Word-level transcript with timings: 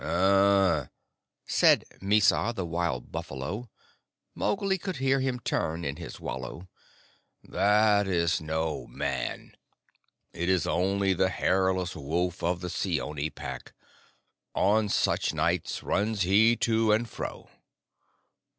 "Uhh!" 0.03 0.87
said 1.45 1.85
Mysa 2.01 2.53
the 2.55 2.65
Wild 2.65 3.11
Buffalo 3.11 3.69
(Mowgli 4.33 4.79
could 4.79 4.95
hear 4.95 5.19
him 5.19 5.39
turn 5.39 5.85
in 5.85 5.97
his 5.97 6.19
wallow), 6.19 6.67
"that 7.43 8.07
is 8.07 8.41
no 8.41 8.87
man. 8.87 9.55
It 10.33 10.49
is 10.49 10.65
only 10.65 11.13
the 11.13 11.29
hairless 11.29 11.95
wolf 11.95 12.41
of 12.41 12.61
the 12.61 12.69
Seeonee 12.71 13.29
Pack. 13.29 13.75
On 14.55 14.89
such 14.89 15.35
nights 15.35 15.83
runs 15.83 16.21
he 16.23 16.55
to 16.55 16.91
and 16.91 17.07
fro." 17.07 17.51